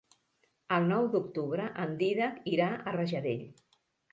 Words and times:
El 0.77 0.87
nou 0.91 1.09
d'octubre 1.17 1.67
en 1.85 1.93
Dídac 2.01 2.51
irà 2.55 2.71
a 2.89 2.99
Rajadell. 2.99 3.49